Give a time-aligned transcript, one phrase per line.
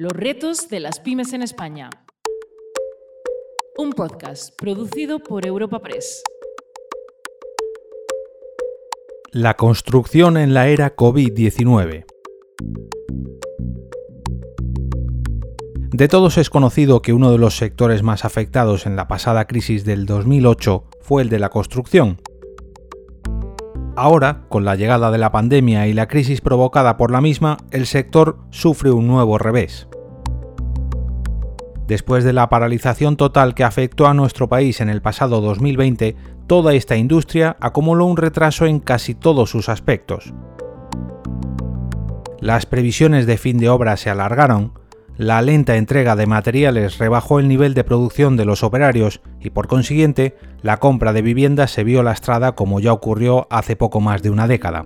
[0.00, 1.90] Los retos de las pymes en España.
[3.76, 6.22] Un podcast producido por Europa Press.
[9.30, 12.06] La construcción en la era COVID-19.
[15.90, 19.84] De todos es conocido que uno de los sectores más afectados en la pasada crisis
[19.84, 22.22] del 2008 fue el de la construcción.
[23.96, 27.84] Ahora, con la llegada de la pandemia y la crisis provocada por la misma, el
[27.84, 29.89] sector sufre un nuevo revés.
[31.90, 36.14] Después de la paralización total que afectó a nuestro país en el pasado 2020,
[36.46, 40.32] toda esta industria acumuló un retraso en casi todos sus aspectos.
[42.38, 44.72] Las previsiones de fin de obra se alargaron,
[45.16, 49.66] la lenta entrega de materiales rebajó el nivel de producción de los operarios y por
[49.66, 54.30] consiguiente la compra de viviendas se vio lastrada como ya ocurrió hace poco más de
[54.30, 54.84] una década.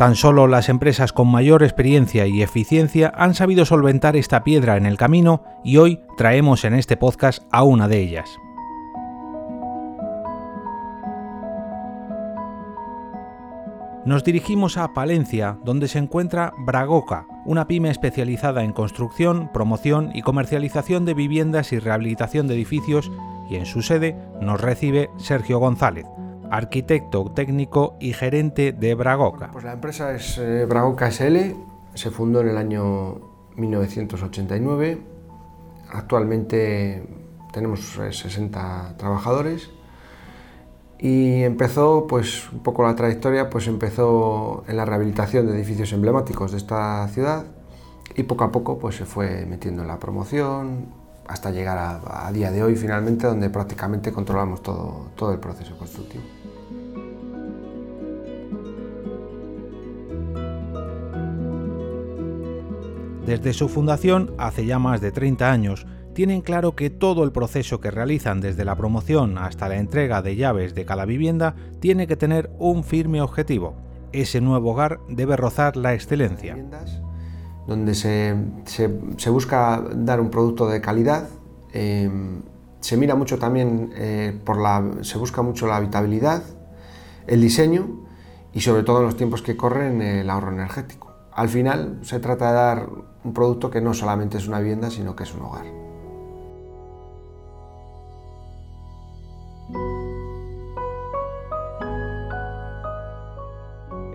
[0.00, 4.86] Tan solo las empresas con mayor experiencia y eficiencia han sabido solventar esta piedra en
[4.86, 8.38] el camino y hoy traemos en este podcast a una de ellas.
[14.06, 20.22] Nos dirigimos a Palencia, donde se encuentra Bragoca, una pyme especializada en construcción, promoción y
[20.22, 23.12] comercialización de viviendas y rehabilitación de edificios,
[23.50, 26.06] y en su sede nos recibe Sergio González,
[26.50, 29.50] arquitecto técnico y gerente de Bragoca.
[29.52, 31.54] Pues la empresa es eh, Bragoca SL,
[31.94, 33.20] se fundó en el año
[33.56, 34.98] 1989,
[35.90, 37.02] actualmente
[37.52, 39.70] tenemos 60 eh, trabajadores
[40.98, 46.52] y empezó, pues, un poco la trayectoria, pues empezó en la rehabilitación de edificios emblemáticos
[46.52, 47.46] de esta ciudad
[48.14, 50.99] y poco a poco, pues se fue metiendo en la promoción
[51.30, 56.24] hasta llegar a, día de hoy finalmente, donde prácticamente controlamos todo, todo el proceso constructivo.
[63.24, 67.80] Desde su fundación, hace ya más de 30 años, tienen claro que todo el proceso
[67.80, 72.16] que realizan desde la promoción hasta la entrega de llaves de cada vivienda tiene que
[72.16, 73.76] tener un firme objetivo.
[74.10, 76.56] Ese nuevo hogar debe rozar la excelencia.
[77.70, 78.34] Donde se,
[79.30, 81.28] busca dar un producto de calidad,
[81.72, 82.42] em,
[82.80, 86.42] se mira mucho también eh, por la, se busca mucho la habitabilidad,
[87.28, 87.86] el diseño
[88.52, 91.12] y sobre todo en los tiempos que corren el ahorro energético.
[91.32, 92.88] Al final se trata de dar
[93.22, 95.89] un producto que no solamente es una vivienda, sino que es un hogar.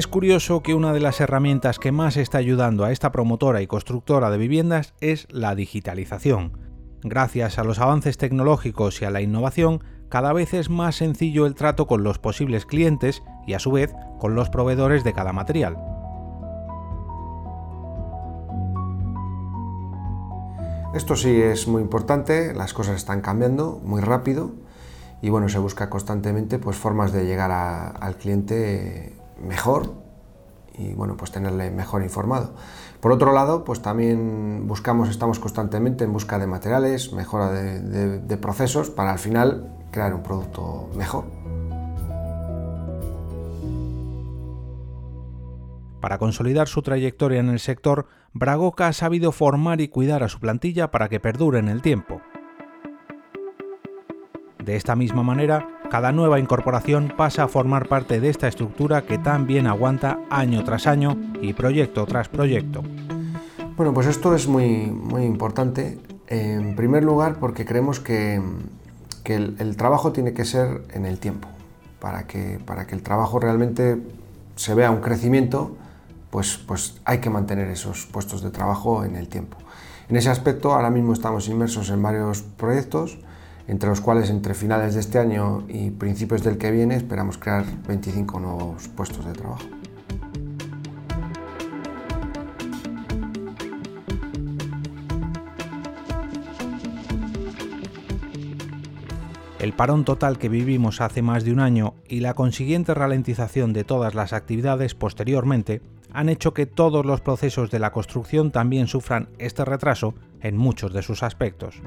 [0.00, 3.66] Es curioso que una de las herramientas que más está ayudando a esta promotora y
[3.66, 6.56] constructora de viviendas es la digitalización.
[7.02, 11.54] Gracias a los avances tecnológicos y a la innovación, cada vez es más sencillo el
[11.54, 15.76] trato con los posibles clientes y a su vez con los proveedores de cada material.
[20.94, 24.52] Esto sí es muy importante, las cosas están cambiando muy rápido
[25.20, 30.10] y bueno, se busca constantemente pues formas de llegar al cliente mejor
[30.80, 32.54] y bueno, pues tenerle mejor informado.
[33.00, 38.90] Por otro lado, pues también buscamos, estamos constantemente en busca de materiales, mejora de, procesos
[38.90, 41.24] para al final crear un producto mejor.
[46.00, 50.40] Para consolidar su trayectoria en el sector, Bragoca ha sabido formar y cuidar a su
[50.40, 52.22] plantilla para que perdure en el tiempo.
[54.64, 59.18] De esta misma manera, cada nueva incorporación pasa a formar parte de esta estructura que
[59.18, 62.82] tan bien aguanta año tras año y proyecto tras proyecto.
[63.76, 65.98] Bueno, pues esto es muy, muy importante.
[66.28, 68.40] En primer lugar, porque creemos que,
[69.24, 71.48] el, trabajo tiene que ser en el tiempo.
[71.98, 74.00] Para que, para que el trabajo realmente
[74.54, 75.76] se vea un crecimiento,
[76.30, 79.56] pues, pues hay que mantener esos puestos de trabajo en el tiempo.
[80.08, 83.18] En ese aspecto, ahora mismo estamos inmersos en varios proyectos
[83.70, 87.64] entre los cuales entre finales de este año y principios del que viene esperamos crear
[87.86, 89.62] 25 nuevos puestos de trabajo.
[99.60, 103.84] El parón total que vivimos hace más de un año y la consiguiente ralentización de
[103.84, 105.80] todas las actividades posteriormente
[106.12, 110.92] han hecho que todos los procesos de la construcción también sufran este retraso en muchos
[110.92, 111.80] de sus aspectos.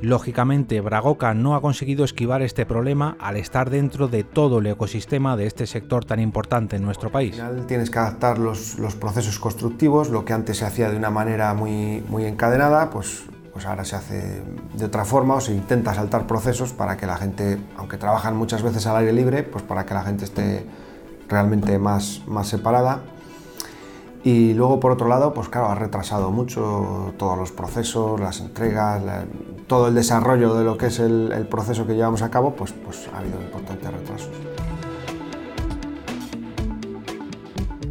[0.00, 5.36] Lógicamente, Bragoca no ha conseguido esquivar este problema al estar dentro de todo el ecosistema
[5.36, 7.38] de este sector tan importante en nuestro país.
[7.40, 11.10] Al final tienes que adaptar los, procesos constructivos, lo que antes se hacía de una
[11.10, 14.42] manera muy, muy encadenada, pues, pues ahora se hace
[14.74, 18.62] de otra forma o se intenta saltar procesos para que la gente, aunque trabajan muchas
[18.62, 20.64] veces al aire libre, pues para que la gente esté
[21.28, 23.02] realmente más, más separada.
[24.28, 29.02] Y luego, por otro lado, pues claro, ha retrasado mucho todos los procesos, las entregas,
[29.66, 33.08] todo el desarrollo de lo que es el, proceso que llevamos a cabo, pues, pues
[33.14, 34.30] ha habido importantes retrasos.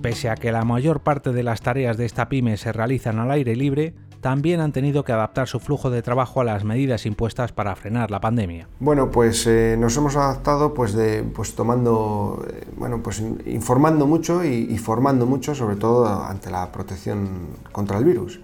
[0.00, 3.30] Pese a que la mayor parte de las tareas de esta pyme se realizan al
[3.30, 3.92] aire libre,
[4.22, 8.12] también han tenido que adaptar su flujo de trabajo a las medidas impuestas para frenar
[8.12, 8.68] la pandemia.
[8.78, 14.44] Bueno, pues eh, nos hemos adaptado pues, de, pues tomando, eh, bueno, pues informando mucho
[14.44, 18.40] y, formando mucho, sobre todo ante la protección contra el virus.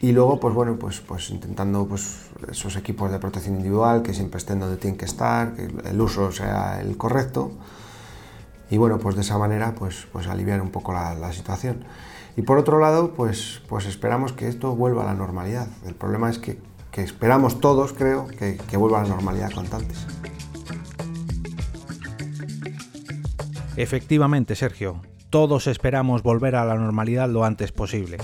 [0.00, 4.36] Y luego, pues bueno, pues, pues intentando pues, esos equipos de protección individual que siempre
[4.36, 7.52] estén donde tienen que estar, que el uso sea el correcto.
[8.68, 11.84] Y bueno, pues de esa manera, pues, pues aliviar un poco la, la situación.
[12.36, 15.68] Y por otro lado, pues, pues esperamos que esto vuelva a la normalidad.
[15.86, 16.58] El problema es que,
[16.92, 20.06] esperamos todos, creo, que, que vuelva a la normalidad cuanto antes.
[23.76, 28.18] Efectivamente, Sergio, todos esperamos volver a la normalidad lo antes posible.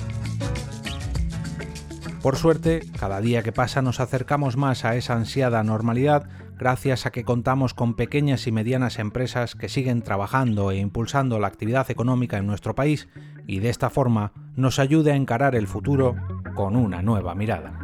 [2.23, 6.29] Por suerte, cada día que pasa nos acercamos más a esa ansiada normalidad
[6.63, 11.49] gracias a que contamos con pequeñas y medianas empresas que siguen trabajando e impulsando la
[11.49, 13.09] actividad económica en nuestro país
[13.49, 16.15] y de esta forma nos ayude a encarar el futuro
[16.55, 17.81] con una nueva mirada.